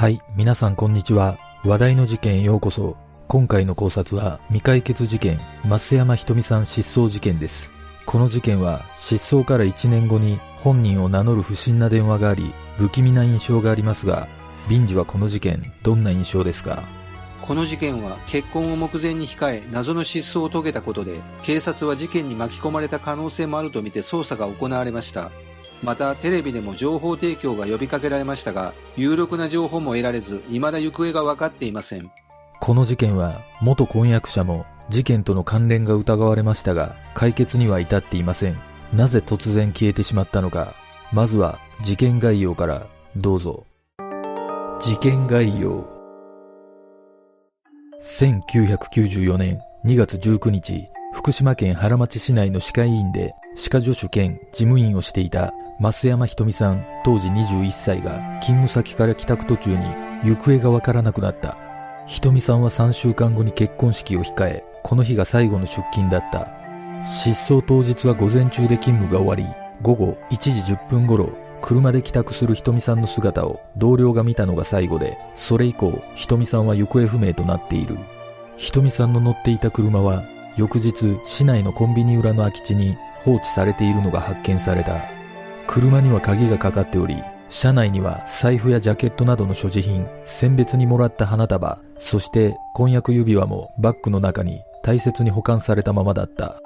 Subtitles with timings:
[0.00, 1.38] はい、皆さんこんにちは。
[1.64, 2.96] 話題の事件へようこそ。
[3.26, 7.72] 今回の考察は未解決事件、増山ひとみさん失踪事件です。
[8.06, 14.28] この事件は失踪から1年後に本人を名乗る不審な電話があり、不気味な印象がありますが、
[14.68, 16.84] ビンジはこの事件、どんな印象ですか？
[17.42, 25.32] この事件は結婚を目前に控え謎の失踪を遂げたことで警察は事件に巻き込まれた可能性もあるとみて捜査が行われました
[25.82, 32.10] またテレビでも情報提供が呼びかけられましたが有力な情報も得られず未だ行方が分かっていません。
[32.60, 38.58] この事件は元婚約者も事件との関連が疑われましたが解決には至っていません。
[38.92, 40.74] なぜ突然消えてしまったのか。
[41.12, 43.64] まずは事件概要からどうぞ。
[44.80, 45.86] 事件概要。
[48.02, 59.86] 1994年2月19日福島県原町市内の歯科医院で歯科助手兼事務員をしていた増山ひとみさん当時21歳が勤務先から帰宅途中に
[60.24, 61.56] 行方がわからなくなった。
[62.08, 66.48] ひとみさんは3週間後に結婚式を控えこの日が最後の出勤だった。
[67.06, 69.46] 失踪当日は午前中で勤務が終わり
[69.80, 71.30] 午後1時10分頃
[71.62, 77.96] 車で帰宅するひとみさんの姿を同僚が見たのが最後でそれ以降ひとみさんは行方不明となっている。
[78.56, 80.24] ひとみさんの乗っていた車は
[80.56, 85.17] 翌日市内のコンビニ裏の空き地に放置されているのが発見された。
[85.78, 96.56] 車には鍵がかかっており車内には財布やジャケットなどの所持品選別にもらった花束そして婚約指輪もバッグの中に大切に保管されたままだった。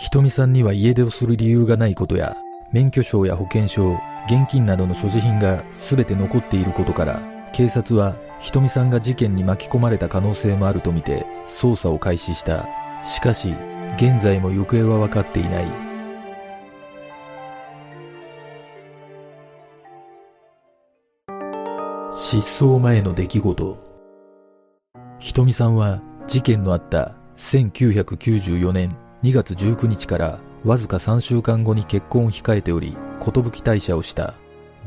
[0.00, 2.36] ひとみさんには家出をする理由がないことや
[2.70, 7.20] 免許証や保険証現金などの所持品が全て残っていることから
[7.52, 12.68] 警察はひとみさんが事件に巻き込まれた可能性もあるとみて捜査を開始した。
[13.02, 13.56] しかし
[13.96, 15.91] 現在も行方は分かっていない。
[22.32, 23.78] 失踪前の出来事。
[25.18, 28.88] ひとみさんは事件のあった1994年
[29.22, 34.32] 2月19日からわずか3週間後に結婚を控えており寿退社をした。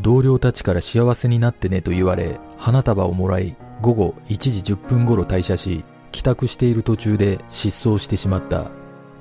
[0.01, 8.71] 同僚たちから幸せになってねと言われ花束をもらい午後1時10分頃退社し帰宅している途中で失踪してしまった。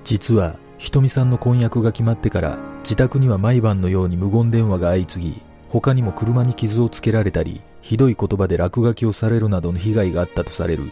[0.03, 10.91] 実はひとみさんの婚約が決まってから自宅には毎晩のように無言電話が相次ぎ他にも車に傷をつけられたりひどい言葉で落書きをされるなどの被害があったとされる。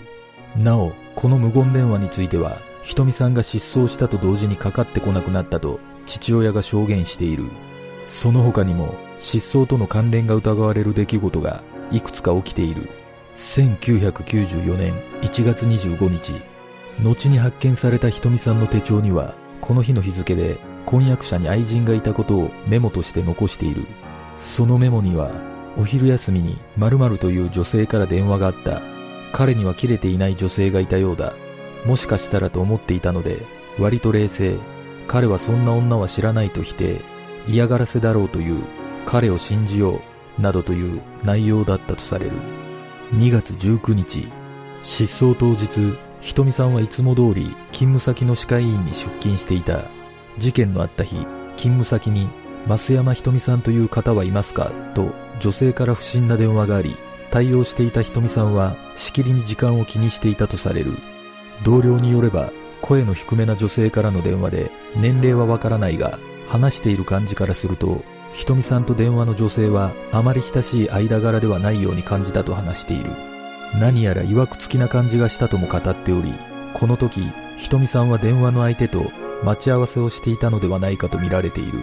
[0.55, 7.45] なおこの無言電話についてはひとみさんが失踪したと同時にかかってこなくなったと父親が証言している。
[8.09, 12.91] その他にも失踪との関連が疑われる出来事がいくつか起きている。
[13.39, 14.93] 1994年
[15.23, 16.35] 1月25日
[17.03, 23.87] 後に発見されたひとみさんの手帳にはこの日の日付で婚約者に愛人がいたことをメモとして残している。
[24.43, 25.31] そのメモには
[25.77, 28.83] お昼休みに〇〇という女性から電話があった。
[29.33, 31.33] 彼には切れていない女性がいたようだ。
[31.87, 33.47] もしかしたらと思っていたので
[33.79, 34.59] 割と冷静。
[35.09, 37.01] 彼はそんな女は知らないと否定。
[37.49, 38.63] 嫌がらせだろうという。
[39.05, 40.01] 彼を信じよ
[40.39, 42.33] うなどという内容だったとされる。
[43.15, 44.29] 2月19日。
[44.81, 49.85] 失踪当日ひとみさんはいつも通り勤務先の歯科医院に出勤していた。
[50.39, 51.17] 事件のあった日
[51.57, 52.29] 勤務先に
[52.69, 54.71] 増山ひとみさんという方はいますか？
[54.95, 56.97] と女性から不審な電話があり
[57.33, 60.93] 対応していたひとみさんはしきりに時間を気にしていたとされる。
[61.65, 68.05] 同僚によれば声の低めな女性からの電話で年齢はわからないが話している感じからすると
[68.35, 73.11] ひとみさんと電話の女性はあまり親しい間柄ではないように感じたと話している。
[73.81, 76.33] 何やら曰くつきな感じがしたとも語っており
[76.75, 77.23] この時
[77.59, 79.11] ひとみさんは電話の相手と
[79.43, 81.81] 待ち合わせをしていたのではないかと見られている。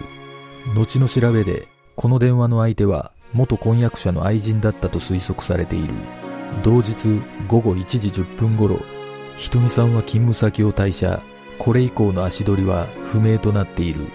[0.74, 5.94] 後の調べでこの電話の相手は元婚約者の愛人だったと推測されている。
[6.62, 6.94] 同日
[7.46, 8.80] 午後1時10分頃
[9.36, 11.22] ひとみさんは勤務先を退社。
[11.58, 14.08] これ以降の足取りは不明となっている。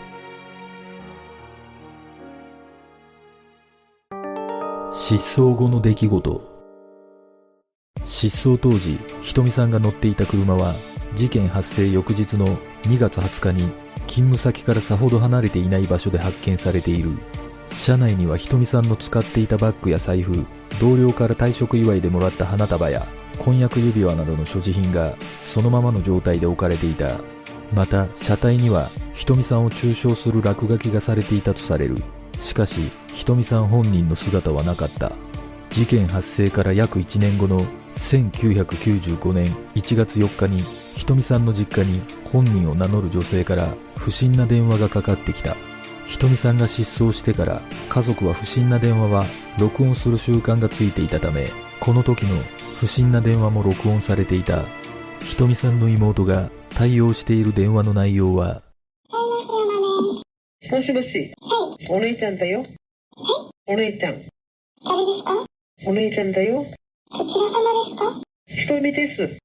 [4.92, 6.42] 失踪後の出来事。
[8.04, 10.74] 失踪当時ひとみさんが乗っていた車は
[11.16, 12.48] 事件発生翌日の
[12.84, 13.70] 2月20日に
[14.08, 17.12] 勤務先からさほど離れていない場所で発見されている。
[17.70, 20.46] 車内にはひとみさんの使っていたバッグや財布
[20.80, 23.06] 同僚から退職祝いでもらった花束や
[23.40, 27.20] 婚約指輪などの所持品がそのままの状態で置かれていた。
[27.74, 31.96] また車体にはひとみさんを中傷する落書きがされていたとされる。
[32.40, 35.12] しかしひとみさん本人の姿はなかった。
[35.70, 37.60] 事件発生から約1年後の
[37.96, 40.62] 1995年1月4日に
[40.96, 42.02] ひとみさんの実家に
[42.32, 45.56] 本人を名乗る女性から不審な電話がかかってきた。
[46.08, 49.26] ひとみさんが失踪してから家族は不審な電話は
[49.60, 51.50] 録音する習慣がついていたため
[51.80, 52.42] この時の
[52.80, 54.64] 不審な電話も録音されていた。
[55.24, 58.64] ひとみさんの妹が対応している電話の内容は、
[60.70, 61.34] もしもし。
[61.90, 62.64] お姉ちゃんだよ。
[63.66, 64.22] お姉ちゃん。
[64.84, 65.46] 誰ですか？
[65.86, 66.66] お姉ちゃんだよ。
[67.12, 68.22] どちら様ですか？
[68.48, 69.38] ひとみです。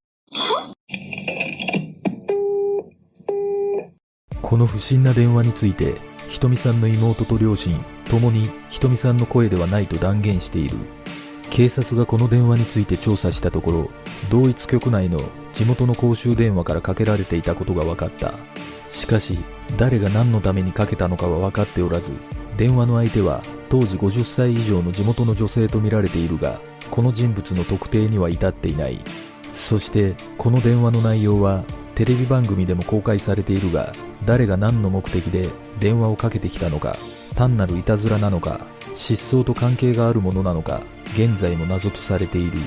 [4.42, 5.94] この不審な電話について、
[6.30, 10.76] ひとみさんの妹と両親、ともにひとみさんの声ではないと断言している。
[11.50, 13.90] 警察がこの電話について調査したところ、
[14.30, 15.20] 同一局内の
[15.52, 18.34] 地元の公衆電話からかけられていたことが分かった。
[18.88, 19.40] しかし、
[19.76, 22.12] 誰が何のためにかけたのかは分かっておらず、
[22.56, 26.60] 電話の相手は当時50歳以上の地元の女性と見られているが、
[26.92, 29.00] この人物の特定には至っていない。
[29.52, 31.64] そして、この電話の内容は、
[31.96, 33.92] テレビ番組でも公開されているが、
[34.24, 35.48] 誰が何の目的で
[35.80, 36.94] 電話をかけてきたのか、
[37.34, 38.60] 単なるいたずらなのか、
[38.94, 40.82] 失踪と関係があるものなのか、
[41.14, 42.58] 現在も謎とされている。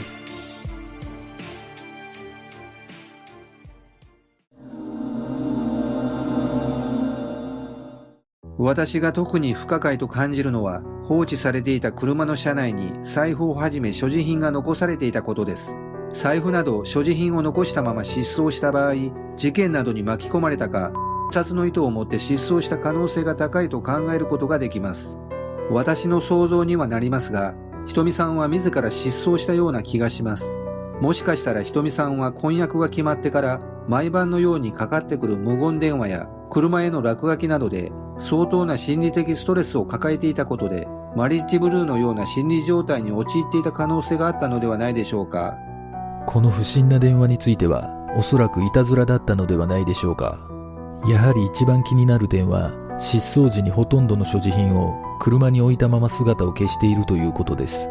[8.58, 15.76] 私が特に不可解と感じるのは放置されていた車の車内に財布をはじめ所持品が残されていたことです。
[16.14, 18.94] 財布など所持品を残したまま失踪した場合、
[19.36, 20.94] 事件などに巻き込まれたか、
[21.34, 25.18] 殺の意図を持って失踪した可能性が高いと考えることができます。
[25.70, 27.56] 私の想像にはなりますが、
[27.88, 30.60] ひとみさんは自ら失踪したような気がします。
[31.02, 45.58] もしかしたらひとみさんは婚約が決まってから毎晩のようにかかってくる無言電話や車への落書きなどで相当な心理的ストレスを抱えていたことでマリッジブルーのような心理状態に陥っていた可能性があったのではないでしょうか。
[46.26, 50.53] この不審な電話については、おそらくいたずらだったのではないでしょうか。
[51.08, 57.90] やはり一番気になる点は、失踪時にほとんどの所持品を車に置いたまま姿を消しているということです。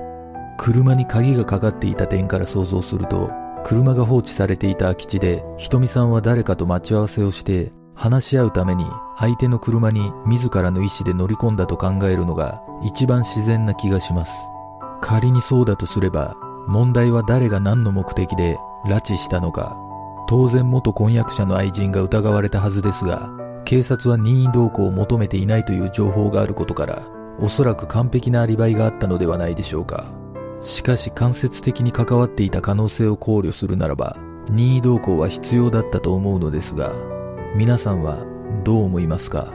[0.59, 3.31] 車に鍵がかかっていた点から想像すると、
[3.65, 8.87] 車が放置されていた空き地で、ひとみさんは誰かと待ち合わせをして、話し合うために
[9.19, 14.33] 相手の車に自らの意思で乗り込んだと考えるのが一番自然な気がします。
[15.01, 16.35] 仮にそうだとすれば、
[16.67, 19.77] 問題は誰が何の目的で拉致したのか。
[20.33, 23.31] 当然元婚約者の愛人が疑われたはずですが、
[23.67, 27.03] 警察は任意同行を求めていないという情報があることから、
[27.39, 30.07] おそらく完璧なアリバイがあったのではないでしょうか。
[30.63, 34.17] しかし間接的に関わっていた可能性を考慮するならば、
[34.51, 36.95] 任意同行は必要だったと思うのですが、
[37.55, 38.25] 皆さんは
[38.65, 39.53] どう思いますか？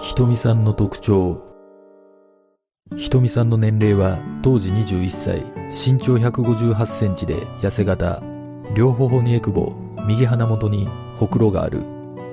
[0.00, 1.55] ひとみさんの特徴
[2.94, 8.22] ひとみさんの年齢は当時21歳身長158センチで痩せ型
[8.74, 9.74] 両頬にエクボ
[10.06, 10.88] 右鼻元に
[11.18, 11.82] ほくろがある。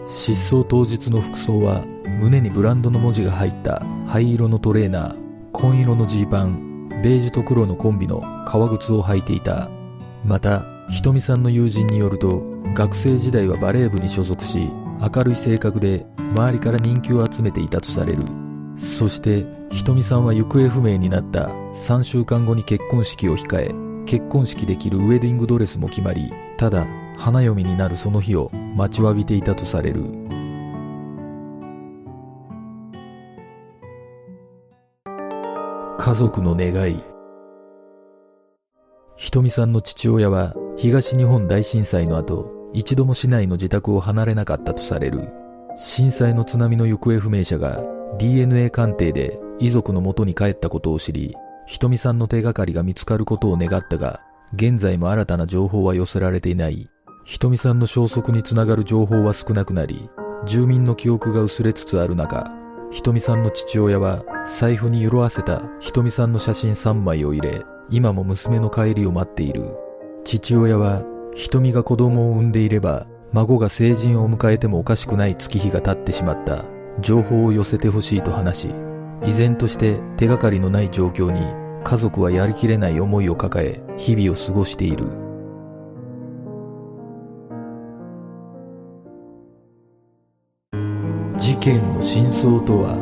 [0.10, 1.84] 失踪当日の服装は
[2.20, 9.70] 胸にブランドの文字が入った灰色のトレーナー紺色のジーパンベージュと黒のコンビの革靴を履いていた。
[10.24, 12.44] またひとみさんの友人によると
[12.76, 14.70] 学生時代はバレー部に所属し
[15.00, 16.06] 明るい性格で
[16.36, 18.43] 周りから人気を集めていたとされる。
[18.83, 23.74] そしてひとみさんは行方不明になった3週間後に結婚式を控え
[24.06, 26.85] 結婚式で着るウェディングドレスも決まりただ
[27.18, 30.04] 花嫁になるその日を待ちわびていたとされる。
[36.06, 37.02] 家族の願い。
[39.16, 45.30] ひとみさんの父親は東日本大震災の後一度も市内の自宅を離れなかったとされる
[45.78, 47.81] 震災の津波の行方不明者が
[48.18, 54.22] DNA 鑑定で遺族の元に帰ったことを知りひとみさんの手がかりが見つかることを願ったが
[54.54, 56.88] 現在も新たな情報は寄せられていない。
[57.26, 60.10] ひとみさんの消息につながる情報は少なくなり
[60.46, 62.52] 住民の記憶が薄れつつある中
[62.92, 69.76] ひとみさんの父親は財布に色あせたひとみさんの写真3枚を入れ今も娘の帰りを待っている。
[70.26, 71.04] 父親は
[71.34, 76.72] ひとみが子供を産んでいれば孫が成人を迎えてもおかしくない月日が経ってしまった。
[77.02, 78.76] 情報を寄せてほしいと話し
[79.26, 81.42] 依然として手がかりのない状況に
[81.83, 85.06] 家族はやりきれない思いを抱え日々を過ごしている。
[91.38, 92.95] 事件の真相とは？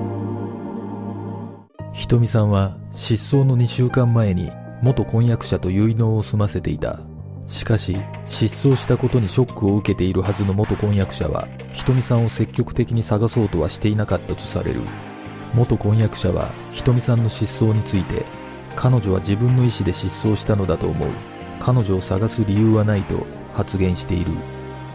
[1.93, 7.01] ひとみさんは失踪の2週間前に元婚約者と結納を済ませていた。
[7.47, 14.81] しかし失踪したことにショックを受けているはずの元婚約者はひとみさんを積極的に探そうとはしていなかったとされる。
[15.53, 18.25] 元婚約者はひとみさんの失踪について
[18.75, 21.09] 彼女は自分の意思で失踪したのだと思う。
[21.59, 24.31] 彼女を探す理由はないと発言している。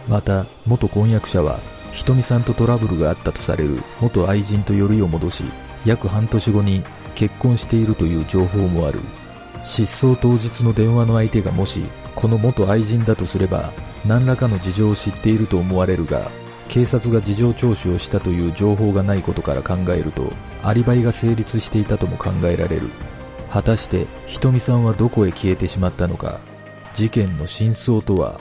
[0.07, 1.59] また元婚約者は
[1.91, 5.43] ひとみさんとトラブルがあったとされる元愛人とよりを戻し
[5.85, 6.83] 約半年後に
[7.15, 8.99] 結婚しているという情報もある。
[9.61, 11.83] 失踪当日の電話の相手がもし、
[12.17, 13.71] この元愛人だとすれば、
[14.03, 16.31] 何らかの事情を知っていると思われるが、
[16.67, 20.33] 警察が事情聴取をしたという情報がないことから考えると、
[20.63, 22.89] アリバイが成立していたとも考えられる。
[23.51, 26.39] 果たして、ひとみさんはどこへ消えてしまったのか。
[26.95, 28.39] 事件の真相とは？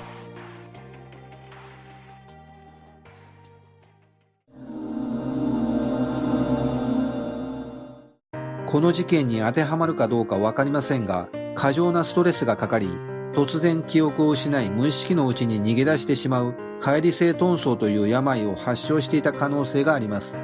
[8.64, 12.88] この事件に当てはまるかどうかわかりませんが、過剰なストレスがかかり、
[13.36, 20.42] 突然記憶を失い無意識のうちに逃げ出してしまう乖離性遁走という病を発症していた可能性があります。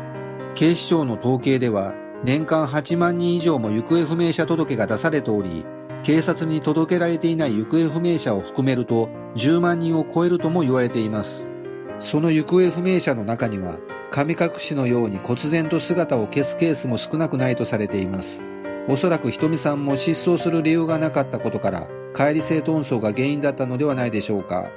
[0.54, 5.64] 警視庁の統計では、年間8万人以上も行方不明者届が出されており、
[6.02, 11.50] 警察に届けられていない行方不明者を含めると10万人を超えるとも言われています。
[11.98, 13.78] その行方不明者の中には、
[14.10, 18.44] 神隠しのように忽然と姿を消すケースも少なくないとされています。
[18.86, 24.70] おそらくひとみさんも失踪する理由がなかったことから、帰り性遁走が原因だったのではないでしょうか。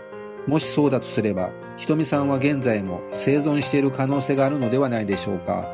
[0.47, 5.67] もしそうだとすれば、ひとみさんは現在も生存している可能性があるのではないでしょうか。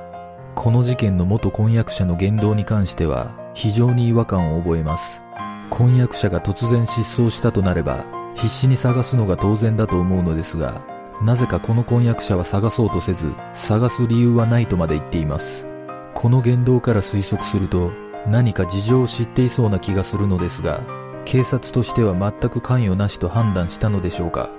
[0.55, 5.21] この事件の元婚約者の言動に関しては、非常に違和感を覚えます。
[5.69, 10.81] 婚約者が突然失踪したとなれば、必死に探すのが当然だと思うのですが、
[11.21, 15.67] なぜかこの婚約者は探そうとせず、探す理由はないとまで言っています。
[16.13, 17.91] この言動から推測すると、
[18.27, 20.81] 何か事情を知っていそうな気がするのですが、
[21.25, 24.49] 警察としては全く関与なしと判断したのでしょうか。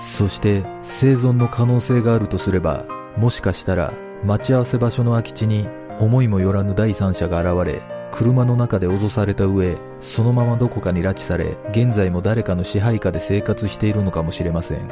[0.00, 2.86] そして生存の可能性があるとすれば、
[3.16, 3.92] もしかしたら
[4.24, 14.88] 待ち合わせ場所の空き地に思いもよらぬ第三者が現れ、車の中で脅された上、そのままどこかに拉致され、現在も誰かの支配下で生活しているのかもしれません。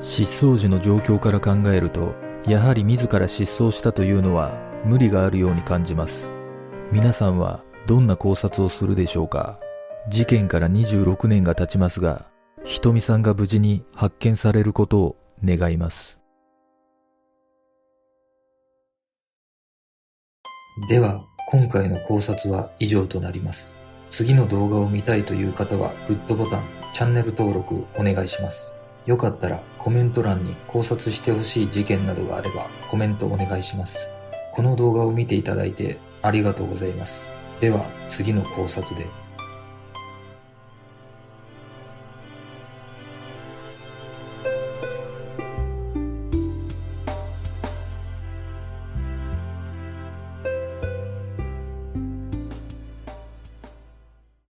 [0.00, 2.14] 失踪時の状況から考えると、
[2.46, 6.28] やはり自ら失踪したというのは無理があるように感じます。
[6.90, 9.58] 皆さんはどんな考察をするでしょうか
[10.08, 12.26] 事件から26年が経ちますが、
[12.64, 16.18] ひとみさんが無事に発見されることを願います。
[20.88, 23.76] では、今回の考察は以上となります。
[24.08, 28.76] 次の動画を見たいという方はグッドボタン、チャンネル登録お願いします。
[29.06, 34.10] よかったらコメント欄に考察してほしい事件などがあればコメントお願いします。
[34.52, 37.28] この動画を見ていただいてありがとうございます。
[37.60, 39.06] では次の考察で。